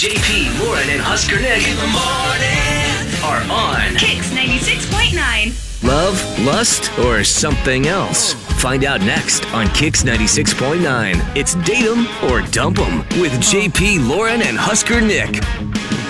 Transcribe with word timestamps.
JP, 0.00 0.64
Lauren, 0.64 0.88
and 0.88 0.98
Husker 0.98 1.36
Nick 1.36 1.68
in 1.68 1.76
the 1.76 1.84
morning 1.92 3.20
are 3.22 3.44
on. 3.52 3.94
Kicks 3.98 4.32
96.9. 4.32 5.84
Love, 5.86 6.16
lust, 6.40 6.90
or 7.00 7.22
something 7.22 7.86
else? 7.86 8.32
Find 8.62 8.84
out 8.84 9.02
next 9.02 9.44
on 9.52 9.68
Kicks 9.74 10.02
96.9. 10.02 11.20
It's 11.36 11.54
Date 11.68 11.84
'em 11.84 12.08
or 12.30 12.40
Dump 12.40 12.78
'em 12.78 13.00
with 13.20 13.32
JP, 13.42 13.98
Lauren, 13.98 14.40
and 14.40 14.56
Husker 14.56 15.02
Nick. 15.02 15.32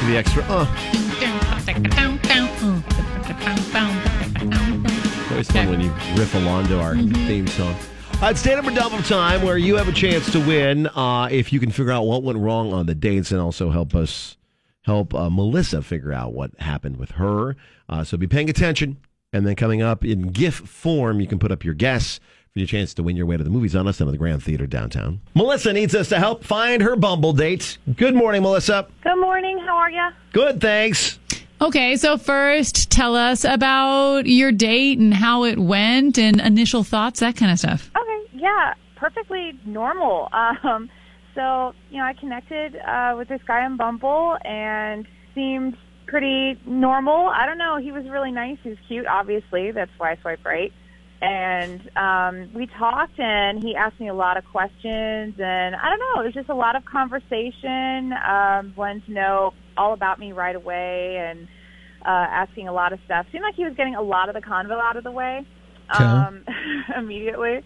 The 0.07 0.16
extra. 0.16 0.45
Uh. 0.45 0.66
Always 5.32 5.50
fun 5.50 5.68
when 5.68 5.80
you 5.80 5.91
riff 6.14 6.32
along 6.36 6.68
to 6.68 6.79
our 6.79 6.95
theme 7.27 7.48
song. 7.48 7.75
Uh, 8.23 8.27
it's 8.27 8.43
Date 8.43 8.59
'em 8.59 8.68
or 8.68 8.71
Dump 8.75 8.93
'em 8.93 9.02
time 9.02 9.43
where 9.43 9.57
you 9.57 9.77
have 9.77 9.89
a 9.89 9.93
chance 9.93 10.30
to 10.32 10.41
win 10.41 10.86
uh, 10.89 11.27
if 11.30 11.55
you 11.55 11.59
can 11.59 11.71
figure 11.71 11.91
out 11.91 12.03
what 12.03 12.23
went 12.23 12.39
wrong 12.39 12.71
on 12.71 12.85
the 12.85 12.95
dates 12.95 13.32
and 13.32 13.41
also 13.41 13.71
help 13.71 13.95
us 13.95 14.36
help 14.82 15.14
uh, 15.14 15.31
Melissa 15.31 15.81
figure 15.81 16.13
out 16.13 16.35
what 16.35 16.50
happened 16.58 16.99
with 16.99 17.13
her. 17.13 17.57
Uh, 17.89 18.04
so 18.04 18.18
be 18.18 18.27
paying 18.27 18.50
attention. 18.50 18.99
And 19.32 19.46
then 19.46 19.54
coming 19.57 19.80
up 19.80 20.04
in 20.04 20.29
GIF 20.32 20.54
form, 20.54 21.21
you 21.21 21.27
can 21.27 21.39
put 21.39 21.50
up 21.50 21.64
your 21.64 21.72
guess 21.72 22.21
for 22.53 22.58
your 22.58 22.67
chance 22.67 22.93
to 22.94 23.03
win 23.03 23.17
your 23.17 23.25
way 23.25 23.39
to 23.39 23.44
the 23.44 23.49
movies 23.49 23.75
on 23.75 23.89
us 23.89 23.96
down 23.99 24.08
at 24.08 24.11
the 24.11 24.18
Grand 24.18 24.43
Theater 24.43 24.66
downtown. 24.66 25.21
Melissa 25.35 25.72
needs 25.72 25.94
us 25.94 26.11
to 26.11 26.18
help 26.18 26.44
find 26.44 26.82
her 26.82 26.96
Bumble 26.96 27.32
date. 27.32 27.79
Good 27.96 28.14
morning, 28.14 28.43
Melissa. 28.43 28.86
Good 29.02 29.18
morning. 29.18 29.58
How 29.61 29.77
are 29.77 29.91
you? 29.91 30.08
Good, 30.32 30.61
thanks. 30.61 31.18
Okay, 31.63 31.96
so 31.96 32.16
first, 32.16 32.91
tell 32.91 33.14
us 33.14 33.44
about 33.44 34.25
your 34.27 34.50
date 34.50 34.98
and 34.98 35.12
how 35.12 35.44
it 35.44 35.58
went 35.58 36.19
and 36.19 36.41
initial 36.41 36.83
thoughts, 36.83 37.20
that 37.20 37.36
kind 37.36 37.52
of 37.52 37.58
stuff. 37.58 37.89
Yeah. 38.41 38.75
Perfectly 38.97 39.53
normal. 39.64 40.28
Um, 40.62 40.91
so 41.34 41.75
you 41.91 41.98
know, 41.98 42.05
I 42.05 42.12
connected 42.14 42.77
uh, 42.77 43.14
with 43.16 43.28
this 43.28 43.41
guy 43.47 43.64
on 43.64 43.77
Bumble 43.77 44.36
and 44.44 45.06
seemed 45.34 45.77
pretty 46.06 46.61
normal. 46.66 47.28
I 47.28 47.46
don't 47.46 47.56
know. 47.56 47.78
He 47.78 47.92
was 47.92 48.05
really 48.08 48.33
nice. 48.33 48.58
He 48.62 48.70
was 48.70 48.78
cute. 48.88 49.06
Obviously, 49.06 49.70
that's 49.70 49.92
why 49.96 50.12
I 50.12 50.16
swiped 50.20 50.44
right. 50.44 50.72
And 51.22 51.80
um, 51.96 52.52
we 52.55 52.66
talked, 52.66 53.18
and 53.18 53.62
he 53.62 53.77
asked 53.77 54.00
me 54.00 54.08
a 54.08 54.14
lot 54.14 54.36
of 54.38 54.44
questions, 54.46 55.34
and 55.38 55.77
I 55.77 55.91
don't 55.91 56.00
know. 56.00 56.22
It 56.22 56.24
was 56.27 56.34
just 56.34 56.48
a 56.48 56.55
lot 56.55 56.77
of 56.77 56.84
conversation. 56.84 58.12
Um, 58.12 58.72
wanted 58.77 59.06
to 59.06 59.12
know 59.12 59.52
all 59.77 59.92
about 59.92 60.18
me 60.18 60.33
right 60.33 60.56
away, 60.56 61.16
and 61.18 61.46
uh, 62.05 62.08
asking 62.08 62.68
a 62.68 62.72
lot 62.72 62.92
of 62.92 62.98
stuff. 63.05 63.27
Seemed 63.30 63.44
like 63.44 63.55
he 63.55 63.64
was 63.64 63.74
getting 63.77 63.94
a 63.94 64.02
lot 64.02 64.28
of 64.28 64.34
the 64.34 64.41
convo 64.41 64.80
out 64.80 64.96
of 64.96 65.05
the 65.05 65.12
way 65.12 65.46
um, 65.91 66.44
immediately. 66.96 67.62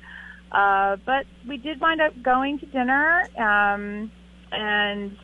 Uh, 0.53 0.97
but 1.05 1.27
we 1.49 1.57
did 1.57 1.81
wind 1.81 2.01
up 2.01 2.13
going 2.23 2.59
to 2.61 2.67
dinner, 2.67 3.29
um, 3.37 4.11
and 4.53 5.17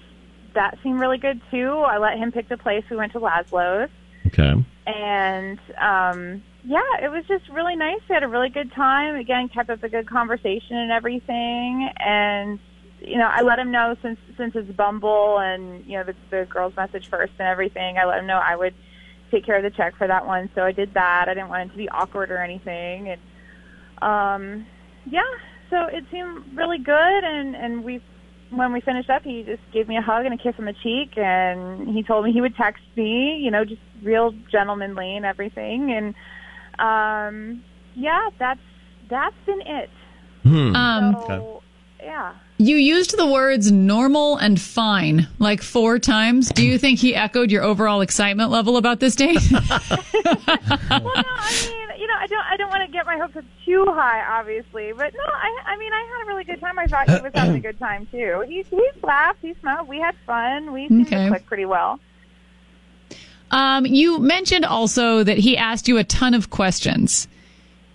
that 0.55 0.79
seemed 0.83 0.99
really 0.99 1.19
good 1.19 1.41
too. 1.51 1.71
I 1.71 1.99
let 1.99 2.19
him 2.19 2.33
pick 2.33 2.49
the 2.49 2.57
place. 2.57 2.85
We 2.91 2.97
went 2.97 3.13
to 3.13 3.21
Laszlo's, 3.21 3.91
Okay. 4.27 4.65
and 4.87 5.59
um, 5.79 6.43
yeah, 6.65 6.83
it 7.03 7.11
was 7.11 7.25
just 7.29 7.49
really 7.49 7.77
nice. 7.77 8.01
We 8.09 8.15
had 8.15 8.25
a 8.25 8.29
really 8.29 8.49
good 8.49 8.73
time. 8.73 9.15
Again, 9.17 9.49
kept 9.49 9.71
up 9.71 9.83
a 9.83 9.89
good 9.89 10.09
conversation 10.09 10.77
and 10.77 10.91
everything. 10.91 11.89
And 11.99 12.59
you 13.01 13.17
know, 13.17 13.29
I 13.33 13.43
let 13.43 13.59
him 13.59 13.71
know 13.71 13.97
since 14.03 14.19
since 14.37 14.55
it's 14.57 14.71
Bumble 14.73 15.39
and 15.39 15.85
you 15.87 15.97
know 15.97 16.05
the, 16.05 16.15
the 16.31 16.47
girl's 16.51 16.75
message 16.77 17.09
first 17.09 17.33
and 17.39 17.47
everything. 17.47 17.99
I 17.99 18.05
let 18.05 18.19
him 18.19 18.27
know 18.27 18.41
I 18.43 18.57
would 18.57 18.75
take 19.31 19.47
care 19.47 19.57
of 19.57 19.63
the 19.63 19.71
check 19.71 19.95
for 19.97 20.09
that 20.09 20.27
one, 20.27 20.51
so 20.57 20.65
I 20.65 20.73
did 20.73 20.95
that. 20.95 21.29
I 21.29 21.35
didn't 21.35 21.51
want 21.51 21.69
it 21.69 21.73
to 21.73 21.79
be 21.79 21.89
awkward 21.89 22.33
or 22.33 22.39
anything, 22.39 23.09
and 23.11 23.21
um, 24.03 24.67
yeah, 25.07 25.23
so 25.71 25.85
it 25.87 26.05
seemed 26.11 26.57
really 26.57 26.79
good. 26.79 27.25
And 27.25 27.55
and 27.57 27.85
we 27.85 28.01
when 28.51 28.73
we 28.73 28.81
finished 28.81 29.09
up, 29.11 29.23
he 29.23 29.43
just 29.45 29.63
gave 29.73 29.87
me 29.89 29.97
a 29.97 30.03
hug 30.03 30.25
and 30.27 30.35
a 30.35 30.37
kiss 30.37 30.55
on 30.59 30.65
the 30.65 30.75
cheek, 30.83 31.17
and 31.17 31.89
he 31.89 32.03
told 32.03 32.25
me 32.25 32.33
he 32.33 32.41
would 32.41 32.57
text 32.57 32.83
me, 32.97 33.37
you 33.37 33.51
know, 33.51 33.65
just 33.65 33.81
real 34.03 34.33
gentlemanly 34.51 35.17
and 35.17 35.25
everything. 35.25 35.93
And 35.93 36.15
um, 36.79 37.63
yeah, 37.95 38.31
that's 38.39 38.61
that's 39.09 39.37
been 39.47 39.61
it. 39.63 39.91
Hmm. 40.43 40.75
Um, 40.75 41.17
So 41.27 41.63
yeah. 42.03 42.35
you 42.59 42.77
used 42.77 43.17
the 43.17 43.27
words 43.27 43.71
normal 43.71 44.39
and 44.39 44.59
fine 44.61 45.29
like 45.39 45.63
four 45.63 45.99
times. 45.99 46.49
Do 46.51 46.65
you 46.67 46.79
think 46.79 46.99
he 46.99 47.15
echoed 47.15 47.51
your 47.51 47.63
overall 47.63 48.01
excitement 48.01 48.51
level 48.51 48.77
about 48.79 49.01
this 49.01 49.15
date? 49.15 49.39
Well, 50.91 51.03
no, 51.15 51.23
I 51.27 51.63
mean, 51.69 52.00
you 52.00 52.00
know, 52.00 52.00
I 52.23 52.27
don't, 52.27 52.45
I 52.53 52.57
don't 52.59 52.69
want 52.69 52.85
to 52.85 52.93
get 52.93 53.07
my 53.07 53.17
hopes 53.17 53.35
up 53.37 53.45
too 53.65 53.85
high, 53.89 54.39
obviously, 54.39 54.93
but 54.93 55.15
no, 55.15 55.23
I, 55.25 55.73
I 55.73 55.79
mean, 55.79 55.91
I 55.93 56.07
had 56.19 56.25
a 56.25 56.27
really 56.29 56.45
good 56.45 56.61
time. 56.61 56.79
I 56.79 56.87
thought 56.87 57.09
he 57.09 57.21
was 57.23 57.33
having 57.35 57.57
a 57.57 57.61
good 57.61 57.79
time 57.79 58.07
too. 58.11 58.45
He, 58.47 58.63
he 58.69 58.83
laughed, 59.03 59.39
he 59.41 59.55
smiled, 59.61 59.89
we 59.89 59.99
had 59.99 60.15
fun, 60.27 60.73
we 60.73 60.87
seemed 60.89 61.07
Okay. 61.07 61.25
to 61.25 61.29
click 61.31 61.47
pretty 61.47 61.65
well. 61.65 61.99
um, 63.51 63.87
you 63.87 64.19
mentioned 64.19 64.65
also 64.65 65.25
that 65.25 65.39
he 65.39 65.57
asked 65.57 65.89
you 65.89 65.97
a 65.99 66.05
ton 66.05 66.35
of 66.35 66.51
questions. 66.51 67.27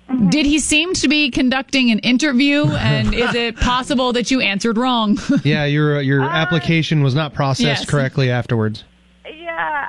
Mm-hmm. 0.09 0.29
Did 0.29 0.45
he 0.45 0.59
seem 0.59 0.93
to 0.95 1.07
be 1.07 1.31
conducting 1.31 1.89
an 1.91 1.99
interview? 1.99 2.65
And 2.65 3.13
is 3.15 3.33
it 3.33 3.55
possible 3.59 4.13
that 4.13 4.29
you 4.31 4.39
answered 4.41 4.77
wrong? 4.77 5.17
Yeah, 5.43 5.65
your 5.65 5.97
uh, 5.97 6.01
your 6.01 6.23
uh, 6.23 6.29
application 6.29 7.01
was 7.03 7.15
not 7.15 7.33
processed 7.33 7.63
Yes. 7.81 7.85
correctly 7.89 8.29
afterwards. 8.29 8.83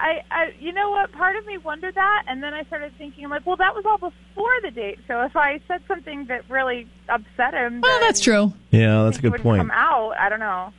Yeah, 0.07 0.23
I, 0.31 0.35
I, 0.43 0.55
you 0.61 0.73
know 0.73 0.91
what? 0.91 1.13
Part 1.13 1.37
of 1.37 1.47
me 1.47 1.59
wondered 1.59 1.95
that, 1.95 2.25
and 2.29 2.43
then 2.43 2.55
I 2.55 2.65
started 2.65 2.93
thinking, 2.99 3.25
I'm 3.25 3.31
like, 3.31 3.47
well, 3.47 3.57
that 3.57 3.75
was 3.75 3.85
all 3.85 3.99
before 3.99 4.53
the 4.63 4.71
date. 4.71 4.99
So 5.09 5.23
if 5.23 5.37
I 5.37 5.61
said 5.69 5.83
something 5.89 6.27
that 6.27 6.49
really 6.49 6.89
upset 7.09 7.55
him, 7.55 7.81
well, 7.81 8.01
that's 8.01 8.21
true. 8.21 8.53
Yeah, 8.71 9.05
that's 9.05 9.19
a 9.19 9.23
good 9.23 9.33
wouldn't 9.33 9.45
point. 9.45 9.61
Come 9.61 9.71
out. 9.71 10.15
I 10.19 10.29
don't 10.29 10.41
know. 10.41 10.73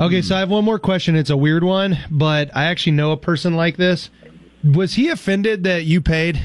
Okay, 0.00 0.20
so 0.20 0.36
I 0.36 0.40
have 0.40 0.50
one 0.50 0.64
more 0.64 0.78
question. 0.78 1.16
It's 1.16 1.30
a 1.30 1.36
weird 1.36 1.64
one, 1.64 1.98
but 2.10 2.54
I 2.54 2.64
actually 2.64 2.92
know 2.92 3.12
a 3.12 3.16
person 3.16 3.54
like 3.54 3.76
this. 3.76 4.10
Was 4.62 4.94
he 4.94 5.08
offended 5.08 5.64
that 5.64 5.84
you 5.84 6.00
paid 6.00 6.42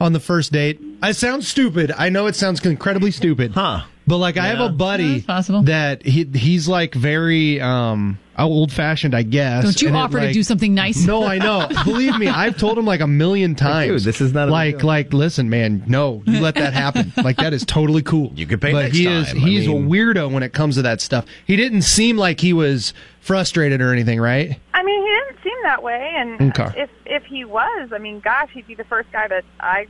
on 0.00 0.12
the 0.12 0.20
first 0.20 0.52
date? 0.52 0.80
I 1.02 1.12
sound 1.12 1.44
stupid. 1.44 1.92
I 1.96 2.10
know 2.10 2.26
it 2.26 2.36
sounds 2.36 2.64
incredibly 2.64 3.10
stupid. 3.10 3.52
Huh. 3.52 3.84
But 4.06 4.18
like 4.18 4.36
I 4.36 4.46
have 4.46 4.60
a 4.60 4.68
buddy 4.68 5.14
That's 5.14 5.26
possible. 5.26 5.62
that 5.64 6.04
he 6.06 6.24
he's 6.24 6.68
like 6.68 6.94
very 6.94 7.60
um 7.60 8.18
old 8.38 8.70
fashioned, 8.70 9.14
I 9.14 9.22
guess. 9.22 9.64
Don't 9.64 9.82
you 9.82 9.88
and 9.88 9.96
it, 9.96 10.00
offer 10.00 10.20
to 10.20 10.32
do 10.32 10.42
something 10.42 10.74
nice? 10.74 11.04
No, 11.04 11.24
I 11.24 11.38
know. 11.38 11.66
Believe 11.84 12.16
me, 12.18 12.28
I've 12.28 12.56
told 12.58 12.78
him 12.78 12.84
like 12.84 13.00
a 13.00 13.06
million 13.06 13.54
times. 13.56 14.02
dude, 14.02 14.02
this 14.02 14.20
is 14.20 14.32
not 14.32 14.48
a 14.48 14.52
like 14.52 14.78
deal. 14.78 14.86
like 14.86 15.12
listen, 15.12 15.50
man. 15.50 15.82
No, 15.88 16.22
you 16.26 16.40
let 16.40 16.54
that 16.56 16.72
happen. 16.72 17.12
like 17.24 17.38
that 17.38 17.52
is 17.52 17.64
totally 17.64 18.02
cool. 18.02 18.30
You 18.36 18.46
could 18.46 18.60
pay 18.60 18.72
But 18.72 18.82
next 18.82 18.96
he 18.96 19.06
is 19.06 19.26
time. 19.28 19.36
I 19.38 19.40
he's 19.40 19.66
mean- 19.66 19.86
a 19.86 19.88
weirdo 19.90 20.30
when 20.30 20.42
it 20.44 20.52
comes 20.52 20.76
to 20.76 20.82
that 20.82 21.00
stuff. 21.00 21.24
He 21.46 21.56
didn't 21.56 21.82
seem 21.82 22.16
like 22.16 22.38
he 22.40 22.52
was 22.52 22.92
frustrated 23.20 23.80
or 23.80 23.92
anything, 23.92 24.20
right? 24.20 24.60
I 24.72 24.82
mean, 24.84 25.02
he 25.02 25.08
didn't 25.08 25.42
seem 25.42 25.62
that 25.64 25.82
way, 25.82 26.12
and 26.16 26.52
Okay. 26.56 26.82
if 26.82 26.90
if 27.06 27.24
he 27.24 27.44
was, 27.44 27.90
I 27.92 27.98
mean, 27.98 28.20
gosh, 28.20 28.50
he'd 28.52 28.68
be 28.68 28.74
the 28.76 28.84
first 28.84 29.10
guy 29.10 29.26
that 29.26 29.44
I 29.58 29.86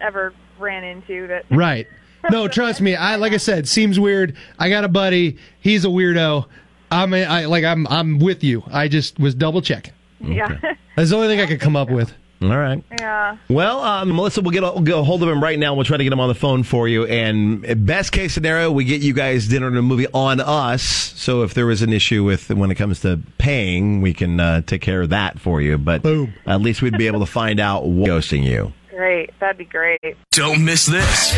ever 0.00 0.32
ran 0.58 0.84
into 0.84 1.26
that. 1.26 1.44
Right. 1.50 1.86
No, 2.30 2.48
trust 2.48 2.80
me. 2.80 2.94
I 2.96 3.16
like 3.16 3.32
I 3.32 3.36
said, 3.38 3.68
seems 3.68 3.98
weird. 3.98 4.36
I 4.58 4.68
got 4.68 4.84
a 4.84 4.88
buddy. 4.88 5.38
He's 5.60 5.84
a 5.84 5.88
weirdo. 5.88 6.46
I'm 6.90 7.14
a, 7.14 7.24
I 7.24 7.44
like 7.46 7.64
I'm 7.64 7.86
I'm 7.88 8.18
with 8.18 8.42
you. 8.42 8.62
I 8.70 8.88
just 8.88 9.18
was 9.18 9.34
double 9.34 9.62
checking. 9.62 9.92
Yeah, 10.20 10.58
That's 10.96 11.10
the 11.10 11.16
only 11.16 11.28
thing 11.28 11.40
I 11.40 11.46
could 11.46 11.60
come 11.60 11.76
up 11.76 11.90
with. 11.90 12.12
All 12.40 12.56
right. 12.56 12.82
yeah. 13.00 13.36
Well, 13.48 13.80
um, 13.80 14.14
Melissa, 14.14 14.40
we'll 14.42 14.52
get 14.52 14.62
a, 14.62 14.70
we'll 14.70 14.82
get 14.82 14.96
a 14.96 15.02
hold 15.02 15.24
of 15.24 15.28
him 15.28 15.42
right 15.42 15.58
now. 15.58 15.74
We'll 15.74 15.84
try 15.84 15.96
to 15.96 16.04
get 16.04 16.12
him 16.12 16.20
on 16.20 16.28
the 16.28 16.36
phone 16.36 16.62
for 16.62 16.86
you. 16.86 17.04
And 17.04 17.84
best 17.84 18.12
case 18.12 18.32
scenario, 18.32 18.70
we 18.70 18.84
get 18.84 19.00
you 19.02 19.12
guys 19.12 19.48
dinner 19.48 19.66
and 19.66 19.76
a 19.76 19.82
movie 19.82 20.06
on 20.14 20.38
us. 20.40 20.82
So 20.82 21.42
if 21.42 21.54
there 21.54 21.66
was 21.66 21.82
an 21.82 21.92
issue 21.92 22.22
with 22.22 22.48
when 22.50 22.70
it 22.70 22.76
comes 22.76 23.00
to 23.00 23.18
paying, 23.38 24.02
we 24.02 24.14
can 24.14 24.38
uh, 24.38 24.60
take 24.62 24.82
care 24.82 25.02
of 25.02 25.08
that 25.10 25.40
for 25.40 25.60
you. 25.60 25.78
But 25.78 26.02
Boom. 26.02 26.32
at 26.46 26.60
least 26.60 26.80
we'd 26.80 26.96
be 26.96 27.08
able 27.08 27.20
to 27.20 27.26
find 27.26 27.58
out 27.58 27.86
what's 27.86 28.08
ghosting 28.08 28.44
you. 28.44 28.72
Great, 28.98 29.30
that'd 29.38 29.56
be 29.56 29.64
great. 29.64 30.16
Don't 30.32 30.64
miss 30.64 30.84
this. 30.84 31.32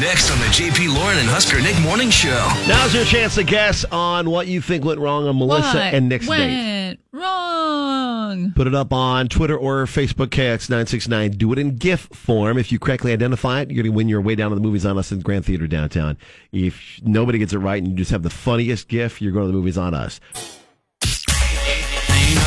Next 0.00 0.30
on 0.30 0.38
the 0.38 0.46
JP, 0.46 0.96
Lauren, 0.96 1.18
and 1.18 1.28
Husker 1.28 1.60
Nick 1.60 1.78
Morning 1.82 2.08
Show. 2.08 2.50
Now's 2.66 2.94
your 2.94 3.04
chance 3.04 3.34
to 3.34 3.44
guess 3.44 3.84
on 3.84 4.30
what 4.30 4.46
you 4.46 4.62
think 4.62 4.82
went 4.82 4.98
wrong 4.98 5.28
on 5.28 5.36
Melissa 5.38 5.76
what 5.76 5.92
and 5.92 6.08
Nick's 6.08 6.26
date. 6.26 6.30
went 6.30 7.00
wrong? 7.12 8.50
Put 8.52 8.66
it 8.66 8.74
up 8.74 8.94
on 8.94 9.28
Twitter 9.28 9.58
or 9.58 9.84
Facebook, 9.84 10.28
KX969. 10.28 11.36
Do 11.36 11.52
it 11.52 11.58
in 11.58 11.76
GIF 11.76 12.08
form. 12.14 12.56
If 12.56 12.72
you 12.72 12.78
correctly 12.78 13.12
identify 13.12 13.60
it, 13.60 13.70
you're 13.70 13.82
going 13.82 13.92
to 13.92 13.96
win 13.96 14.08
your 14.08 14.22
way 14.22 14.36
down 14.36 14.48
to 14.52 14.54
the 14.54 14.62
movies 14.62 14.86
on 14.86 14.96
us 14.96 15.12
in 15.12 15.20
Grand 15.20 15.44
Theater 15.44 15.66
downtown. 15.66 16.16
If 16.50 16.98
nobody 17.02 17.38
gets 17.38 17.52
it 17.52 17.58
right 17.58 17.82
and 17.82 17.92
you 17.92 17.94
just 17.94 18.10
have 18.10 18.22
the 18.22 18.30
funniest 18.30 18.88
GIF, 18.88 19.20
you're 19.20 19.32
going 19.32 19.44
to 19.44 19.52
the 19.52 19.58
movies 19.58 19.76
on 19.76 19.92
us. 19.92 20.18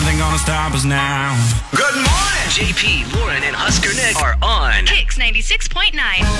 Ain't 0.09 0.17
nothing 0.17 0.31
gonna 0.31 0.43
stop 0.43 0.73
us 0.73 0.85
now. 0.85 1.37
Good 1.69 1.93
morning. 1.93 2.49
JP, 2.49 3.13
Lauren, 3.15 3.43
and 3.43 3.55
Husker 3.55 3.93
Nick 3.93 4.17
are 4.17 4.35
on. 4.41 4.87
Kicks 4.87 5.19
96.9. 5.19 5.93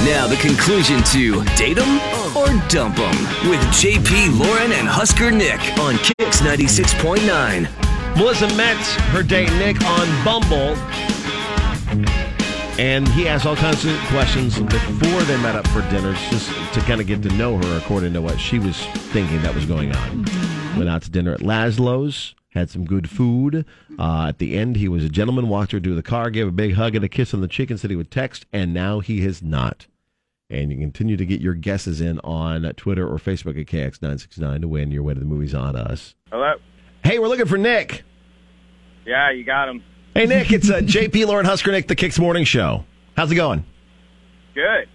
Now 0.09 0.25
the 0.25 0.37
conclusion 0.37 1.03
to 1.13 1.43
Date 1.55 1.77
'em 1.77 1.99
or 2.35 2.47
Dump 2.67 2.97
'em 2.97 3.47
with 3.47 3.61
JP, 3.71 4.29
Lauren, 4.29 4.71
and 4.71 4.87
Husker 4.87 5.29
Nick 5.29 5.59
on 5.77 5.99
Kicks 5.99 6.41
96.9. 6.41 7.69
Melissa 8.15 8.47
met 8.55 8.77
her 9.13 9.21
date 9.21 9.51
Nick 9.59 9.79
on 9.85 10.07
Bumble, 10.23 10.75
and 12.79 13.07
he 13.09 13.27
asked 13.27 13.45
all 13.45 13.55
kinds 13.55 13.85
of 13.85 13.95
questions 14.07 14.57
before 14.57 15.21
they 15.23 15.37
met 15.37 15.55
up 15.55 15.67
for 15.67 15.81
dinner, 15.91 16.15
just 16.31 16.49
to 16.73 16.81
kind 16.81 16.99
of 16.99 17.05
get 17.05 17.21
to 17.21 17.29
know 17.35 17.57
her 17.57 17.77
according 17.77 18.13
to 18.13 18.21
what 18.21 18.39
she 18.39 18.57
was 18.57 18.77
thinking 19.13 19.39
that 19.43 19.53
was 19.53 19.65
going 19.65 19.95
on. 19.95 20.25
Mm-hmm. 20.25 20.77
Went 20.79 20.89
out 20.89 21.03
to 21.03 21.11
dinner 21.11 21.33
at 21.33 21.41
Laszlo's. 21.41 22.33
Had 22.49 22.69
some 22.69 22.85
good 22.85 23.09
food. 23.09 23.65
Uh, 23.97 24.27
at 24.29 24.39
the 24.39 24.57
end, 24.57 24.75
he 24.75 24.87
was 24.87 25.03
a 25.03 25.09
gentleman, 25.09 25.49
walked 25.49 25.71
her 25.71 25.79
to 25.79 25.95
the 25.95 26.03
car, 26.03 26.29
gave 26.29 26.47
a 26.47 26.51
big 26.51 26.73
hug 26.73 26.95
and 26.95 27.05
a 27.05 27.09
kiss 27.09 27.33
on 27.33 27.41
the 27.41 27.47
cheek, 27.47 27.69
and 27.69 27.79
said 27.79 27.89
he 27.89 27.95
would 27.95 28.11
text, 28.11 28.45
and 28.51 28.73
now 28.73 28.99
he 28.99 29.21
has 29.21 29.41
not. 29.41 29.87
And 30.49 30.71
you 30.71 30.77
continue 30.79 31.15
to 31.15 31.25
get 31.25 31.41
your 31.41 31.53
guesses 31.53 32.01
in 32.01 32.19
on 32.21 32.63
Twitter 32.73 33.07
or 33.07 33.17
Facebook 33.17 33.59
at 33.59 33.67
KX969 33.67 34.61
to 34.61 34.67
win 34.67 34.89
your 34.91 35.03
way 35.03 35.13
to 35.13 35.19
the 35.19 35.25
movies 35.25 35.53
on 35.53 35.75
us. 35.75 36.15
Hello. 36.31 36.55
Hey, 37.03 37.19
we're 37.19 37.27
looking 37.27 37.45
for 37.45 37.57
Nick. 37.57 38.03
Yeah, 39.05 39.29
you 39.31 39.43
got 39.43 39.69
him. 39.69 39.83
Hey, 40.15 40.25
Nick, 40.25 40.51
it's 40.51 40.69
uh, 40.69 40.79
JP 40.83 41.27
Lauren 41.27 41.45
Husker 41.45 41.71
Nick, 41.71 41.87
the 41.87 41.95
Kicks 41.95 42.17
Morning 42.17 42.45
Show. 42.45 42.83
How's 43.15 43.31
it 43.31 43.35
going? 43.35 43.63
Good. 44.55 44.87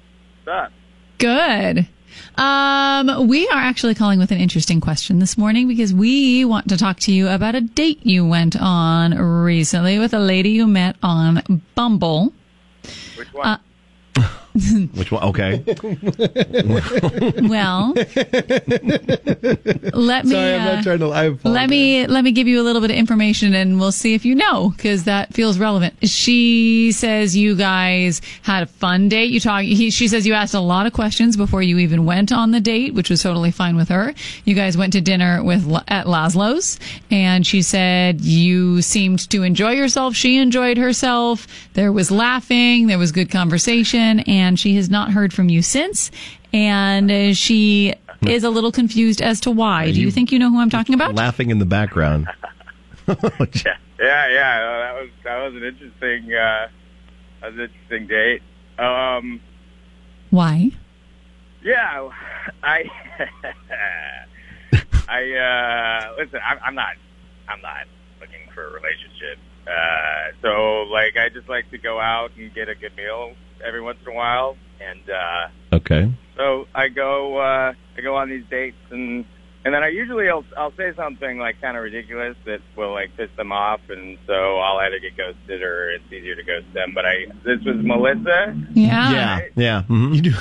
What's 0.44 0.66
up? 0.66 0.72
Good. 1.18 1.88
Um, 2.36 3.28
we 3.28 3.46
are 3.48 3.58
actually 3.58 3.94
calling 3.94 4.18
with 4.18 4.32
an 4.32 4.38
interesting 4.38 4.80
question 4.80 5.20
this 5.20 5.38
morning 5.38 5.68
because 5.68 5.94
we 5.94 6.44
want 6.44 6.68
to 6.68 6.76
talk 6.76 6.98
to 7.00 7.12
you 7.12 7.28
about 7.28 7.54
a 7.54 7.60
date 7.60 8.04
you 8.04 8.26
went 8.26 8.56
on 8.60 9.16
recently 9.16 9.98
with 9.98 10.14
a 10.14 10.18
lady 10.18 10.50
you 10.50 10.66
met 10.66 10.96
on 11.02 11.62
Bumble. 11.74 12.32
Which 13.16 13.32
one? 13.32 13.46
Uh, 13.46 13.58
Which 14.94 15.10
one? 15.10 15.24
Okay. 15.24 15.64
Well, 17.42 17.92
let 19.92 20.24
me 20.24 20.30
Sorry, 20.30 20.54
I'm 20.54 20.60
uh, 20.60 20.74
not 20.74 20.84
trying 20.84 21.00
to. 21.00 21.10
I 21.10 21.24
apologize. 21.24 21.44
let 21.44 21.68
me 21.68 22.06
let 22.06 22.22
me 22.22 22.30
give 22.30 22.46
you 22.46 22.60
a 22.60 22.64
little 22.64 22.80
bit 22.80 22.92
of 22.92 22.96
information, 22.96 23.52
and 23.52 23.80
we'll 23.80 23.90
see 23.90 24.14
if 24.14 24.24
you 24.24 24.36
know 24.36 24.72
because 24.76 25.04
that 25.04 25.34
feels 25.34 25.58
relevant. 25.58 25.94
She 26.08 26.92
says 26.92 27.36
you 27.36 27.56
guys 27.56 28.20
had 28.42 28.62
a 28.62 28.66
fun 28.66 29.08
date. 29.08 29.30
You 29.30 29.40
talk. 29.40 29.62
He, 29.62 29.90
she 29.90 30.06
says 30.06 30.24
you 30.24 30.34
asked 30.34 30.54
a 30.54 30.60
lot 30.60 30.86
of 30.86 30.92
questions 30.92 31.36
before 31.36 31.62
you 31.62 31.78
even 31.78 32.04
went 32.04 32.30
on 32.30 32.52
the 32.52 32.60
date, 32.60 32.94
which 32.94 33.10
was 33.10 33.22
totally 33.22 33.50
fine 33.50 33.74
with 33.74 33.88
her. 33.88 34.14
You 34.44 34.54
guys 34.54 34.76
went 34.76 34.92
to 34.92 35.00
dinner 35.00 35.42
with 35.42 35.66
at 35.88 36.06
Laszlo's, 36.06 36.78
and 37.10 37.44
she 37.44 37.60
said 37.60 38.20
you 38.20 38.82
seemed 38.82 39.28
to 39.30 39.42
enjoy 39.42 39.72
yourself. 39.72 40.14
She 40.14 40.38
enjoyed 40.38 40.78
herself. 40.78 41.48
There 41.72 41.90
was 41.90 42.12
laughing. 42.12 42.86
There 42.86 42.98
was 42.98 43.10
good 43.10 43.30
conversation, 43.30 44.20
and 44.20 44.43
she 44.56 44.74
has 44.76 44.88
not 44.90 45.10
heard 45.12 45.32
from 45.32 45.48
you 45.48 45.62
since. 45.62 46.10
And 46.52 47.10
uh, 47.10 47.34
she 47.34 47.94
is 48.26 48.44
a 48.44 48.50
little 48.50 48.70
confused 48.72 49.20
as 49.20 49.40
to 49.40 49.50
why. 49.50 49.86
Do 49.90 49.98
you 49.98 50.06
you- 50.06 50.10
think 50.10 50.30
you 50.32 50.38
know 50.38 50.50
who 50.50 50.60
I'm 50.60 50.70
talking 50.70 50.94
about? 50.94 51.14
Laughing 51.14 51.50
in 51.50 51.58
the 51.58 51.64
background. 51.66 52.28
yeah, 53.06 53.16
yeah. 53.98 54.60
uh, 54.62 54.78
That 54.78 54.94
was 55.00 55.08
that 55.24 55.38
was 55.44 55.54
an 55.54 55.64
interesting 55.64 56.32
uh, 56.32 56.68
that 57.40 57.52
was 57.52 57.54
an 57.54 57.60
interesting 57.60 58.06
date. 58.06 58.42
Um, 58.78 59.40
Why? 60.30 60.70
yeah, 61.62 62.08
I 62.62 62.84
I 65.08 65.32
uh, 65.32 66.14
listen. 66.18 66.40
I'm, 66.44 66.58
I'm 66.64 66.74
not 66.74 66.94
I'm 67.48 67.60
not 67.60 67.86
looking 68.20 68.40
for 68.54 68.64
a 68.64 68.70
relationship. 68.72 69.38
Uh, 69.66 70.32
so 70.42 70.82
like 70.92 71.16
I 71.16 71.28
just 71.28 71.48
like 71.48 71.70
to 71.70 71.78
go 71.78 72.00
out 72.00 72.30
and 72.36 72.52
get 72.54 72.68
a 72.68 72.74
good 72.74 72.96
meal 72.96 73.34
every 73.64 73.80
once 73.80 73.98
in 74.06 74.12
a 74.12 74.14
while, 74.14 74.56
and 74.80 75.00
uh, 75.10 75.76
Okay. 75.76 76.10
So 76.36 76.66
I 76.74 76.88
go 76.88 77.38
uh, 77.38 77.72
I 77.96 78.00
go 78.02 78.16
on 78.16 78.28
these 78.28 78.44
dates 78.50 78.76
and 78.90 79.24
and 79.64 79.72
then 79.72 79.82
I 79.82 79.88
usually 79.88 80.28
I'll 80.28 80.44
I'll 80.58 80.74
say 80.76 80.92
something 80.94 81.38
like 81.38 81.60
kind 81.60 81.76
of 81.76 81.82
ridiculous 81.82 82.36
that 82.44 82.60
will 82.76 82.92
like 82.92 83.16
piss 83.16 83.30
them 83.36 83.52
off 83.52 83.80
and 83.88 84.18
so 84.26 84.58
I'll 84.58 84.78
either 84.78 84.98
get 84.98 85.16
ghosted 85.16 85.62
or 85.62 85.90
it's 85.90 86.04
easier 86.12 86.34
to 86.34 86.42
ghost 86.42 86.66
them. 86.74 86.92
But 86.94 87.06
I 87.06 87.26
this 87.44 87.60
was 87.64 87.76
Melissa. 87.76 88.54
Yeah. 88.74 89.10
Yeah. 89.12 89.40
Yeah. 89.56 89.82
mhm. 89.88 90.14
You 90.16 90.22
do. 90.22 90.32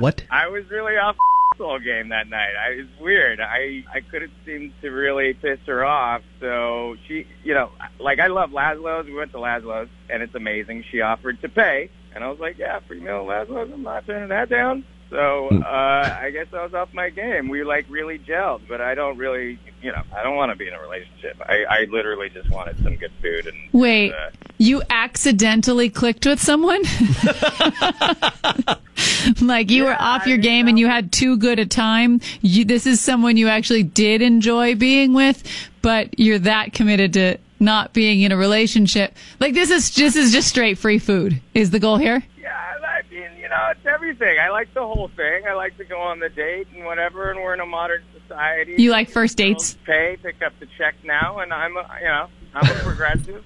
What? 0.00 0.22
I 0.30 0.48
was 0.48 0.68
really 0.70 0.96
off 0.96 1.16
all 1.60 1.78
game 1.78 2.10
that 2.10 2.28
night. 2.28 2.52
I 2.56 2.72
it 2.72 2.76
was 2.78 3.00
weird. 3.00 3.40
I 3.40 3.84
I 3.92 4.00
couldn't 4.00 4.32
seem 4.44 4.72
to 4.82 4.90
really 4.90 5.34
piss 5.34 5.58
her 5.66 5.84
off. 5.84 6.22
So 6.40 6.96
she, 7.06 7.26
you 7.44 7.54
know, 7.54 7.70
like 7.98 8.20
I 8.20 8.28
love 8.28 8.50
Laszlo's. 8.50 9.06
We 9.06 9.14
went 9.14 9.32
to 9.32 9.38
Laszlo's 9.38 9.88
and 10.10 10.22
it's 10.22 10.34
amazing. 10.34 10.84
She 10.90 11.00
offered 11.00 11.40
to 11.42 11.48
pay, 11.48 11.90
and 12.14 12.24
I 12.24 12.28
was 12.28 12.38
like, 12.38 12.58
yeah, 12.58 12.80
free 12.80 13.00
meal 13.00 13.30
at 13.30 13.48
Laszlo's. 13.48 13.72
I'm 13.72 13.82
not 13.82 14.06
turning 14.06 14.28
that 14.28 14.48
down. 14.48 14.84
So 15.10 15.48
uh, 15.48 16.18
I 16.20 16.30
guess 16.30 16.48
I 16.52 16.62
was 16.62 16.74
off 16.74 16.92
my 16.92 17.08
game. 17.08 17.48
We 17.48 17.64
like 17.64 17.86
really 17.88 18.18
gelled, 18.18 18.60
but 18.68 18.82
I 18.82 18.94
don't 18.94 19.16
really, 19.16 19.58
you 19.80 19.90
know, 19.90 20.02
I 20.14 20.22
don't 20.22 20.36
want 20.36 20.52
to 20.52 20.56
be 20.56 20.68
in 20.68 20.74
a 20.74 20.80
relationship. 20.80 21.40
I, 21.40 21.64
I 21.64 21.86
literally 21.90 22.28
just 22.28 22.50
wanted 22.50 22.76
some 22.82 22.94
good 22.96 23.12
food 23.22 23.46
and 23.46 23.56
Wait, 23.72 24.12
uh, 24.12 24.28
you 24.58 24.82
accidentally 24.90 25.88
clicked 25.88 26.26
with 26.26 26.42
someone? 26.42 26.82
like 29.40 29.70
you 29.70 29.84
were 29.84 29.96
off 29.98 30.26
your 30.26 30.38
game 30.38 30.68
and 30.68 30.78
you 30.78 30.86
had 30.86 31.12
too 31.12 31.36
good 31.36 31.58
a 31.58 31.66
time. 31.66 32.20
You, 32.40 32.64
this 32.64 32.86
is 32.86 33.00
someone 33.00 33.36
you 33.36 33.48
actually 33.48 33.82
did 33.82 34.22
enjoy 34.22 34.74
being 34.74 35.14
with, 35.14 35.42
but 35.82 36.18
you're 36.18 36.38
that 36.40 36.72
committed 36.72 37.12
to 37.14 37.38
not 37.60 37.92
being 37.92 38.20
in 38.22 38.32
a 38.32 38.36
relationship. 38.36 39.14
Like 39.40 39.54
this 39.54 39.70
is 39.70 39.94
this 39.94 40.16
is 40.16 40.32
just 40.32 40.48
straight 40.48 40.78
free 40.78 40.98
food. 40.98 41.40
Is 41.54 41.70
the 41.70 41.80
goal 41.80 41.96
here? 41.96 42.22
Yeah, 42.40 42.54
I 42.54 43.02
mean, 43.10 43.30
you 43.40 43.48
know, 43.48 43.68
it's 43.70 43.86
everything. 43.86 44.38
I 44.38 44.50
like 44.50 44.72
the 44.74 44.86
whole 44.86 45.10
thing. 45.16 45.46
I 45.48 45.54
like 45.54 45.76
to 45.78 45.84
go 45.84 46.00
on 46.00 46.20
the 46.20 46.28
date 46.28 46.68
and 46.74 46.84
whatever, 46.84 47.30
and 47.30 47.40
we're 47.40 47.54
in 47.54 47.60
a 47.60 47.66
modern 47.66 48.02
society. 48.20 48.76
You 48.78 48.90
like 48.90 49.10
first 49.10 49.36
dates? 49.36 49.74
Girls 49.74 49.86
Pay, 49.86 50.16
pick 50.22 50.42
up 50.42 50.52
the 50.60 50.66
check 50.78 50.94
now, 51.04 51.38
and 51.38 51.52
I'm, 51.52 51.76
a, 51.76 51.88
you 52.00 52.06
know, 52.06 52.28
I'm 52.54 52.70
a 52.70 52.74
progressive. 52.82 53.44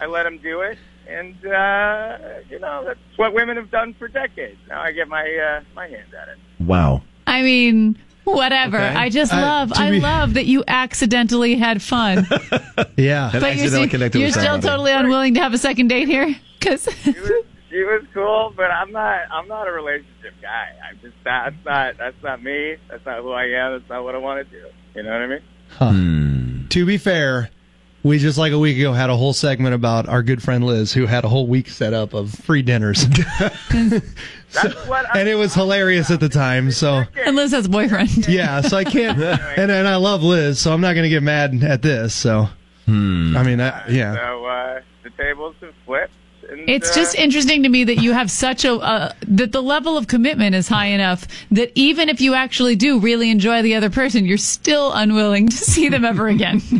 I 0.00 0.06
let 0.06 0.24
them 0.24 0.38
do 0.38 0.62
it, 0.62 0.78
and 1.10 1.34
uh, 1.46 2.18
you 2.48 2.58
know, 2.58 2.84
that's 2.86 2.98
what 3.16 3.34
women 3.34 3.56
have 3.56 3.70
done 3.70 3.94
for 3.98 4.08
decades. 4.08 4.58
Now 4.68 4.80
I 4.82 4.92
get 4.92 5.08
my 5.08 5.22
uh, 5.22 5.62
my 5.74 5.86
hands 5.88 6.12
at 6.20 6.28
it. 6.28 6.38
Wow. 6.64 7.02
I 7.26 7.42
mean, 7.42 7.98
whatever. 8.24 8.76
Okay. 8.78 8.94
I 8.94 9.08
just 9.08 9.32
Uh, 9.32 9.40
love 9.40 9.72
to 9.72 9.80
I 9.80 9.90
be- 9.90 10.00
love 10.00 10.34
that 10.34 10.46
you 10.46 10.64
accidentally 10.68 11.54
had 11.56 11.82
fun. 11.82 12.26
Yeah. 12.96 13.30
But 13.32 13.40
you're, 13.56 13.64
accidentally 13.66 14.20
you're 14.20 14.28
with 14.28 14.34
still 14.38 14.58
totally 14.60 14.92
unwilling 14.92 15.34
to 15.34 15.40
have 15.40 15.54
a 15.54 15.58
second 15.58 15.88
date 15.88 16.08
here 16.08 16.34
cuz 16.60 16.88
She 17.02 17.10
was, 17.12 17.44
she 17.70 17.82
was 17.84 18.02
cool, 18.12 18.52
but 18.56 18.70
I'm 18.70 18.90
not. 18.92 19.20
I'm 19.30 19.46
not 19.48 19.68
a 19.68 19.72
relationship 19.72 20.34
guy. 20.42 20.68
I'm 20.88 20.98
just 21.00 21.14
that's 21.24 21.54
not. 21.64 21.96
That's 21.98 22.22
not 22.22 22.42
me. 22.42 22.76
That's 22.90 23.04
not 23.06 23.22
who 23.22 23.30
I 23.32 23.44
am. 23.44 23.78
That's 23.78 23.88
not 23.88 24.02
what 24.04 24.14
I 24.14 24.18
want 24.18 24.46
to 24.48 24.50
do. 24.60 24.66
You 24.96 25.02
know 25.04 25.12
what 25.12 25.22
I 25.22 25.94
mean? 25.96 26.66
To 26.70 26.84
be 26.86 26.98
fair, 26.98 27.50
we 28.02 28.18
just 28.18 28.38
like 28.38 28.52
a 28.52 28.58
week 28.58 28.78
ago 28.78 28.92
had 28.92 29.10
a 29.10 29.16
whole 29.16 29.32
segment 29.32 29.74
about 29.74 30.08
our 30.08 30.22
good 30.22 30.42
friend 30.42 30.64
Liz, 30.64 30.92
who 30.92 31.06
had 31.06 31.24
a 31.24 31.28
whole 31.28 31.46
week 31.46 31.68
set 31.68 31.92
up 31.92 32.14
of 32.14 32.32
free 32.32 32.62
dinners, 32.62 33.04
That's 33.70 34.74
and 35.14 35.28
it 35.28 35.36
was 35.36 35.54
hilarious 35.54 36.10
at 36.10 36.20
the 36.20 36.28
time. 36.28 36.70
So 36.70 37.04
and 37.16 37.36
Liz 37.36 37.52
has 37.52 37.66
a 37.66 37.68
boyfriend. 37.68 38.26
yeah, 38.28 38.60
so 38.62 38.76
I 38.76 38.84
can't, 38.84 39.20
and 39.20 39.70
and 39.70 39.86
I 39.86 39.96
love 39.96 40.22
Liz, 40.22 40.58
so 40.58 40.72
I'm 40.72 40.80
not 40.80 40.94
going 40.94 41.04
to 41.04 41.10
get 41.10 41.22
mad 41.22 41.62
at 41.62 41.82
this. 41.82 42.14
So 42.14 42.48
I 42.86 42.90
mean, 42.90 43.60
I, 43.60 43.88
yeah, 43.88 44.14
So 44.14 44.44
uh, 44.46 44.80
the 45.02 45.10
tables 45.10 45.54
have 45.60 45.74
flipped. 45.86 46.12
And, 46.50 46.68
It's 46.68 46.90
uh, 46.90 46.94
just 46.94 47.14
interesting 47.14 47.62
to 47.62 47.68
me 47.68 47.84
that 47.84 47.96
you 47.98 48.12
have 48.12 48.30
such 48.30 48.64
a 48.64 48.74
uh, 48.74 49.12
that 49.28 49.52
the 49.52 49.62
level 49.62 49.96
of 49.96 50.06
commitment 50.08 50.54
is 50.54 50.66
high 50.68 50.86
enough 50.86 51.26
that 51.52 51.70
even 51.74 52.08
if 52.08 52.20
you 52.20 52.34
actually 52.34 52.74
do 52.76 52.98
really 52.98 53.30
enjoy 53.30 53.62
the 53.62 53.74
other 53.76 53.88
person, 53.90 54.24
you're 54.24 54.36
still 54.38 54.92
unwilling 54.92 55.48
to 55.48 55.56
see 55.56 55.88
them 55.88 56.04
ever 56.04 56.28
again. 56.28 56.60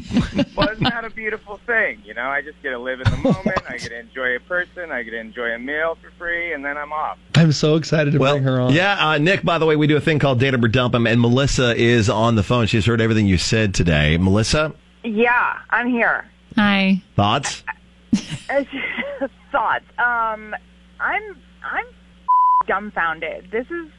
Well, 0.56 0.68
isn't 0.68 0.84
that 0.84 1.04
a 1.06 1.10
beautiful 1.10 1.58
thing? 1.66 2.02
You 2.04 2.12
know, 2.12 2.24
I 2.26 2.42
just 2.42 2.60
get 2.62 2.70
to 2.70 2.78
live 2.78 3.00
in 3.00 3.10
the 3.10 3.16
moment. 3.24 3.62
I 3.68 3.78
get 3.78 3.88
to 3.90 3.98
enjoy 3.98 4.36
a 4.36 4.40
person. 4.40 4.90
I 4.92 5.02
get 5.02 5.12
to 5.12 5.18
enjoy 5.18 5.52
a 5.54 5.58
meal 5.58 5.96
for 6.02 6.10
free, 6.18 6.52
and 6.52 6.62
then 6.62 6.76
I'm 6.76 6.92
off. 6.92 7.16
I'm 7.34 7.52
so 7.52 7.76
excited 7.76 8.12
to 8.12 8.18
Well, 8.18 8.34
bring 8.34 8.42
her 8.44 8.60
on. 8.60 8.74
yeah, 8.74 9.08
uh, 9.10 9.16
Nick. 9.18 9.42
By 9.42 9.56
the 9.58 9.64
way, 9.64 9.76
we 9.76 9.86
do 9.86 9.96
a 9.96 10.00
thing 10.02 10.18
called 10.18 10.38
Date 10.38 10.52
'em 10.52 10.62
or 10.62 10.68
Dump 10.68 10.94
'em, 10.94 11.06
and 11.06 11.18
Melissa 11.20 11.74
is 11.76 12.10
on 12.10 12.34
the 12.34 12.42
phone. 12.42 12.66
She's 12.66 12.84
heard 12.84 13.00
everything 13.00 13.26
you 13.26 13.38
said 13.38 13.72
today. 13.74 14.18
Melissa, 14.18 14.74
Yeah, 15.02 15.56
I'm 15.70 15.88
here. 15.88 16.26
Hi. 16.56 17.00
thoughts? 17.16 17.62
Thoughts. 19.52 19.84
Um, 19.98 20.54
I'm 21.00 21.36
I'm 21.64 21.86
dumbfounded. 22.66 23.50
This 23.50 23.66
is 23.66 23.90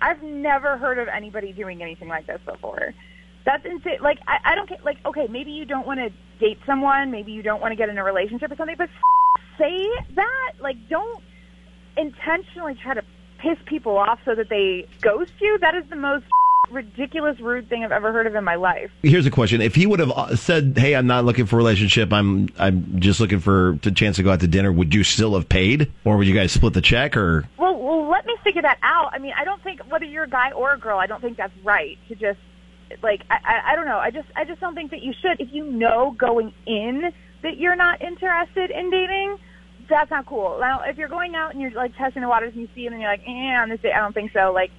I've 0.00 0.22
never 0.22 0.76
heard 0.76 0.98
of 0.98 1.08
anybody 1.08 1.52
doing 1.52 1.82
anything 1.82 2.08
like 2.08 2.26
this 2.26 2.40
before. 2.44 2.94
That's 3.44 3.64
insane. 3.64 3.98
Like 4.02 4.18
I, 4.26 4.52
I 4.52 4.54
don't 4.54 4.68
get 4.68 4.84
like 4.84 4.98
okay, 5.04 5.26
maybe 5.28 5.50
you 5.52 5.64
don't 5.64 5.86
want 5.86 6.00
to 6.00 6.10
date 6.38 6.58
someone, 6.66 7.10
maybe 7.10 7.32
you 7.32 7.42
don't 7.42 7.60
want 7.60 7.72
to 7.72 7.76
get 7.76 7.88
in 7.88 7.98
a 7.98 8.04
relationship 8.04 8.50
or 8.50 8.56
something, 8.56 8.76
but 8.76 8.90
say 9.58 9.86
that. 10.14 10.52
Like 10.60 10.76
don't 10.88 11.22
intentionally 11.96 12.74
try 12.74 12.94
to 12.94 13.02
piss 13.38 13.58
people 13.66 13.96
off 13.96 14.18
so 14.24 14.34
that 14.34 14.48
they 14.48 14.88
ghost 15.00 15.32
you. 15.40 15.58
That 15.58 15.74
is 15.74 15.84
the 15.90 15.96
most 15.96 16.24
ridiculous, 16.70 17.38
rude 17.40 17.68
thing 17.68 17.84
I've 17.84 17.92
ever 17.92 18.12
heard 18.12 18.26
of 18.26 18.34
in 18.34 18.44
my 18.44 18.56
life. 18.56 18.90
Here's 19.02 19.26
a 19.26 19.30
question: 19.30 19.60
If 19.60 19.74
he 19.74 19.86
would 19.86 20.00
have 20.00 20.10
uh, 20.10 20.36
said, 20.36 20.74
"Hey, 20.76 20.94
I'm 20.94 21.06
not 21.06 21.24
looking 21.24 21.46
for 21.46 21.56
a 21.56 21.58
relationship. 21.58 22.12
I'm 22.12 22.48
I'm 22.58 23.00
just 23.00 23.20
looking 23.20 23.40
for 23.40 23.78
a 23.84 23.90
chance 23.90 24.16
to 24.16 24.22
go 24.22 24.32
out 24.32 24.40
to 24.40 24.46
dinner," 24.46 24.72
would 24.72 24.94
you 24.94 25.04
still 25.04 25.34
have 25.34 25.48
paid, 25.48 25.92
or 26.04 26.16
would 26.16 26.26
you 26.26 26.34
guys 26.34 26.52
split 26.52 26.74
the 26.74 26.80
check? 26.80 27.16
Or 27.16 27.48
Well, 27.58 27.78
well, 27.78 28.08
let 28.08 28.26
me 28.26 28.36
figure 28.44 28.62
that 28.62 28.78
out. 28.82 29.10
I 29.12 29.18
mean, 29.18 29.32
I 29.36 29.44
don't 29.44 29.62
think 29.62 29.80
whether 29.90 30.04
you're 30.04 30.24
a 30.24 30.28
guy 30.28 30.52
or 30.52 30.72
a 30.72 30.78
girl, 30.78 30.98
I 30.98 31.06
don't 31.06 31.20
think 31.20 31.36
that's 31.36 31.54
right 31.64 31.98
to 32.08 32.14
just 32.14 32.38
like 33.02 33.22
I, 33.30 33.38
I, 33.44 33.72
I 33.72 33.76
don't 33.76 33.86
know. 33.86 33.98
I 33.98 34.10
just 34.10 34.28
I 34.36 34.44
just 34.44 34.60
don't 34.60 34.74
think 34.74 34.90
that 34.90 35.02
you 35.02 35.12
should. 35.20 35.40
If 35.40 35.52
you 35.52 35.64
know 35.64 36.14
going 36.18 36.52
in 36.66 37.12
that 37.42 37.58
you're 37.58 37.76
not 37.76 38.02
interested 38.02 38.70
in 38.70 38.90
dating, 38.90 39.38
that's 39.88 40.10
not 40.10 40.26
cool. 40.26 40.58
Now, 40.60 40.82
if 40.82 40.96
you're 40.96 41.08
going 41.08 41.34
out 41.34 41.52
and 41.52 41.60
you're 41.60 41.70
like 41.72 41.96
testing 41.96 42.22
the 42.22 42.28
waters 42.28 42.52
and 42.52 42.62
you 42.62 42.68
see 42.74 42.86
him 42.86 42.92
and 42.92 43.02
you're 43.02 43.10
like, 43.10 43.22
eh, 43.26 43.56
on 43.56 43.68
this 43.68 43.80
date, 43.80 43.92
I 43.92 44.00
don't 44.00 44.12
think 44.12 44.32
so. 44.32 44.52
Like, 44.52 44.70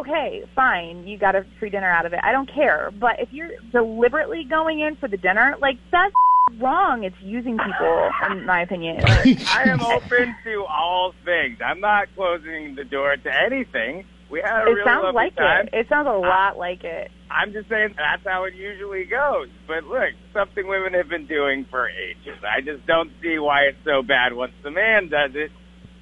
okay, 0.00 0.44
fine, 0.54 1.06
you 1.06 1.18
got 1.18 1.34
a 1.34 1.44
free 1.58 1.70
dinner 1.70 1.90
out 1.90 2.06
of 2.06 2.12
it. 2.12 2.20
I 2.22 2.32
don't 2.32 2.52
care. 2.52 2.90
But 2.98 3.20
if 3.20 3.32
you're 3.32 3.50
deliberately 3.70 4.44
going 4.44 4.80
in 4.80 4.96
for 4.96 5.08
the 5.08 5.16
dinner, 5.16 5.56
like 5.60 5.78
that's 5.90 6.14
wrong. 6.60 7.04
It's 7.04 7.16
using 7.20 7.58
people, 7.58 8.10
in 8.30 8.46
my 8.46 8.62
opinion. 8.62 9.02
I 9.06 9.64
am 9.66 9.80
open 9.80 10.34
to 10.44 10.64
all 10.64 11.14
things. 11.24 11.58
I'm 11.64 11.80
not 11.80 12.08
closing 12.14 12.74
the 12.74 12.84
door 12.84 13.16
to 13.16 13.42
anything. 13.44 14.04
We 14.30 14.40
had 14.40 14.62
a 14.62 14.70
it 14.70 14.72
really 14.72 14.84
sounds 14.84 15.14
like 15.14 15.36
time. 15.36 15.68
it. 15.68 15.74
It 15.74 15.88
sounds 15.88 16.08
a 16.08 16.16
lot 16.16 16.56
like 16.56 16.84
it. 16.84 17.10
I'm 17.30 17.52
just 17.52 17.68
saying 17.68 17.94
that's 17.96 18.24
how 18.24 18.44
it 18.44 18.54
usually 18.54 19.04
goes. 19.04 19.48
But 19.66 19.84
look, 19.84 20.14
something 20.32 20.66
women 20.66 20.94
have 20.94 21.08
been 21.08 21.26
doing 21.26 21.66
for 21.70 21.88
ages. 21.88 22.42
I 22.42 22.62
just 22.62 22.86
don't 22.86 23.10
see 23.22 23.38
why 23.38 23.64
it's 23.64 23.84
so 23.84 24.02
bad 24.02 24.32
once 24.32 24.52
the 24.62 24.70
man 24.70 25.08
does 25.08 25.32
it. 25.34 25.50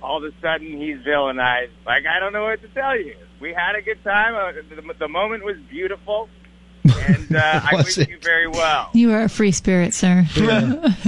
All 0.02 0.16
of 0.16 0.25
a 0.25 0.33
sudden, 0.40 0.78
he's 0.80 0.99
villainized. 0.99 1.71
Like 1.87 2.04
I 2.07 2.19
don't 2.21 2.33
know 2.33 2.45
what 2.45 2.61
to 2.62 2.69
tell 2.69 2.99
you. 2.99 3.14
We 3.40 3.52
had 3.52 3.75
a 3.75 3.83
good 3.83 4.02
time. 4.04 4.35
Uh, 4.35 4.52
the, 4.75 4.95
the 4.99 5.09
moment 5.09 5.45
was 5.45 5.57
beautiful, 5.71 6.28
and 6.85 7.35
uh, 7.37 7.61
I 7.73 7.75
Was 7.76 7.85
wish 7.97 7.99
it? 7.99 8.09
you 8.11 8.19
very 8.21 8.47
well. 8.49 8.90
You 8.95 9.12
are 9.12 9.23
a 9.23 9.28
free 9.28 9.52
spirit, 9.52 9.95
sir. 9.95 10.25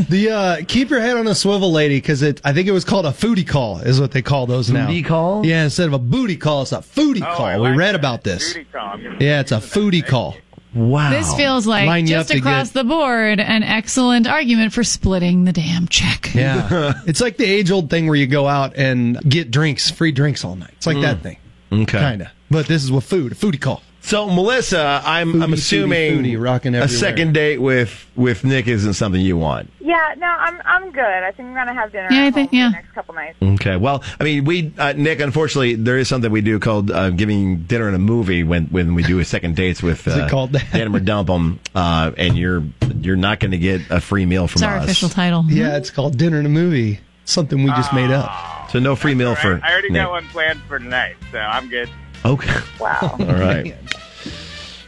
The 0.09 0.31
uh, 0.31 0.65
keep 0.69 0.91
your 0.91 1.01
head 1.01 1.17
on 1.17 1.27
a 1.27 1.35
swivel, 1.35 1.73
lady, 1.73 1.97
because 1.99 2.23
it. 2.23 2.41
I 2.45 2.53
think 2.53 2.69
it 2.69 2.73
was 2.73 2.85
called 2.85 3.07
a 3.07 3.11
foodie 3.11 3.47
call, 3.49 3.79
is 3.79 4.01
what 4.01 4.13
they 4.13 4.23
call 4.23 4.47
those 4.47 4.71
now. 4.71 4.87
Foodie 4.89 5.05
call? 5.05 5.45
Yeah, 5.47 5.65
instead 5.65 5.87
of 5.89 5.95
a 5.95 5.99
booty 5.99 6.37
call, 6.37 6.63
it's 6.63 6.73
a 6.73 6.79
foodie 6.79 7.23
Oh, 7.23 7.35
call. 7.37 7.47
I 7.47 7.57
we 7.57 7.69
like 7.69 7.79
read 7.79 7.93
that. 7.93 7.99
about 8.01 8.25
this. 8.25 8.53
Booty 8.53 8.67
call. 8.73 8.99
Yeah, 9.21 9.41
it's 9.41 9.53
a 9.53 9.57
listen 9.57 9.71
that. 9.83 9.93
foodie 9.93 10.07
call. 10.07 10.37
You. 10.75 10.83
Wow. 10.83 11.11
This 11.11 11.35
feels 11.35 11.67
like 11.67 11.87
Line 11.87 12.07
just 12.07 12.31
across 12.31 12.69
get- 12.69 12.75
the 12.75 12.85
board 12.85 13.41
an 13.41 13.63
excellent 13.63 14.27
argument 14.27 14.73
for 14.73 14.85
splitting 14.85 15.45
the 15.45 15.53
damn 15.53 15.87
check. 15.89 16.35
Yeah, 16.35 16.95
it's 17.07 17.21
like 17.21 17.37
the 17.37 17.45
age 17.45 17.71
old 17.71 17.91
thing 17.91 18.07
where 18.07 18.17
you 18.17 18.27
go 18.27 18.49
out 18.49 18.77
and 18.77 19.19
get 19.29 19.51
drinks, 19.51 19.91
free 19.91 20.13
drinks 20.13 20.45
all 20.45 20.57
night. 20.57 20.73
It's 20.77 20.87
like 20.87 20.97
mm. 20.97 21.03
that 21.03 21.21
thing, 21.21 21.39
okay. 21.73 21.99
kind 21.99 22.23
of. 22.23 22.29
But 22.51 22.67
this 22.67 22.85
is 22.85 22.93
with 22.93 23.05
food, 23.05 23.33
a 23.33 23.35
foodie 23.35 23.61
call. 23.61 23.83
So, 24.05 24.29
Melissa, 24.29 25.01
I'm, 25.05 25.33
Foodie, 25.33 25.43
I'm 25.45 25.53
assuming 25.53 26.19
foodie, 26.19 26.33
foodie, 26.33 26.43
rocking 26.45 26.75
a 26.75 26.89
second 26.89 27.33
date 27.35 27.59
with, 27.59 28.05
with 28.17 28.45
Nick 28.45 28.67
isn't 28.67 28.95
something 28.95 29.21
you 29.21 29.37
want. 29.37 29.71
Yeah, 29.81 30.15
no, 30.19 30.27
I'm 30.27 30.61
I'm 30.65 30.91
good. 30.91 31.05
I 31.05 31.31
think 31.33 31.49
I'm 31.51 31.55
gonna 31.55 31.75
have 31.75 31.93
dinner. 31.93 32.09
Yeah, 32.11 32.25
I 32.25 32.31
think- 32.31 32.53
yeah. 32.53 32.71
next 32.71 32.93
couple 32.93 33.15
nights. 33.15 33.37
Okay. 33.41 33.77
Well, 33.77 34.03
I 34.19 34.25
mean, 34.25 34.45
we 34.45 34.73
uh, 34.79 34.93
Nick. 34.95 35.21
Unfortunately, 35.21 35.75
there 35.75 35.99
is 35.99 36.09
something 36.09 36.31
we 36.33 36.41
do 36.41 36.59
called 36.59 36.91
uh, 36.91 37.11
giving 37.11 37.65
dinner 37.65 37.87
and 37.89 37.95
a 37.95 37.99
movie 37.99 38.43
when 38.43 38.67
when 38.67 38.95
we 38.95 39.03
do 39.03 39.19
a 39.19 39.25
second 39.25 39.55
dates 39.55 39.83
with. 39.83 40.07
Is 40.09 40.17
it 40.17 40.23
Uh, 40.23 40.29
called 40.31 40.53
that? 40.53 40.73
Dinner 40.73 40.97
or 40.97 41.01
dump 41.01 41.29
'em, 41.31 41.61
uh, 41.75 42.11
and 42.17 42.37
you're 42.39 42.63
you're 43.01 43.17
not 43.17 43.39
going 43.39 43.51
to 43.51 43.59
get 43.59 43.83
a 43.91 44.01
free 44.01 44.25
meal 44.27 44.49
from 44.49 44.61
It's 44.61 44.63
our 44.65 44.77
us. 44.79 44.85
official 44.85 45.09
title. 45.11 45.45
Yeah, 45.49 45.77
it's 45.77 45.91
called 45.91 46.17
dinner 46.17 46.39
and 46.39 46.47
a 46.47 46.51
movie. 46.51 47.01
Something 47.27 47.63
we 47.63 47.71
just 47.71 47.93
made 47.93 48.11
up. 48.11 48.71
So 48.71 48.79
no 48.79 48.97
free 48.97 49.15
meal 49.15 49.31
All 49.31 49.35
for. 49.37 49.55
right. 49.55 49.63
I 49.63 49.73
already 49.73 49.91
Nick. 49.91 50.03
got 50.03 50.11
one 50.11 50.27
planned 50.29 50.61
for 50.63 50.79
tonight, 50.79 51.17
so 51.31 51.39
I'm 51.39 51.69
good. 51.69 51.91
Okay. 52.25 52.55
Wow. 52.81 52.99
All 53.21 53.27
right. 53.27 53.75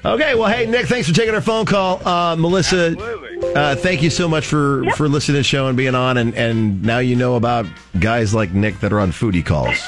Okay. 0.04 0.34
Well, 0.34 0.48
hey 0.48 0.66
Nick, 0.66 0.86
thanks 0.86 1.08
for 1.08 1.14
taking 1.14 1.34
our 1.34 1.40
phone 1.40 1.64
call. 1.64 2.06
Uh, 2.06 2.36
Melissa, 2.36 2.88
Absolutely. 2.98 3.54
uh, 3.54 3.74
thank 3.76 4.02
you 4.02 4.10
so 4.10 4.28
much 4.28 4.46
for 4.46 4.84
for 4.96 5.08
listening 5.08 5.34
to 5.34 5.38
the 5.40 5.44
show 5.44 5.66
and 5.68 5.76
being 5.76 5.94
on. 5.94 6.18
And 6.18 6.34
and 6.34 6.82
now 6.82 6.98
you 6.98 7.16
know 7.16 7.36
about 7.36 7.66
guys 8.00 8.34
like 8.34 8.52
Nick 8.52 8.80
that 8.80 8.92
are 8.92 9.00
on 9.00 9.12
foodie 9.12 9.44
calls. 9.44 9.80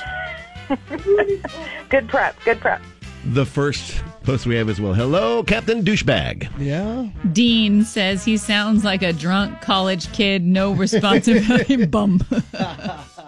good 1.90 2.08
prep. 2.08 2.36
Good 2.44 2.60
prep. 2.60 2.80
The 3.26 3.44
first 3.44 4.02
post 4.22 4.46
we 4.46 4.54
have 4.56 4.68
as 4.68 4.80
well. 4.80 4.94
Hello, 4.94 5.42
Captain 5.42 5.82
Douchebag. 5.84 6.48
Yeah. 6.58 7.08
Dean 7.32 7.84
says 7.84 8.24
he 8.24 8.36
sounds 8.36 8.84
like 8.84 9.02
a 9.02 9.12
drunk 9.12 9.60
college 9.60 10.12
kid, 10.12 10.44
no 10.44 10.72
responsibility 10.72 11.84
bum. 11.86 12.20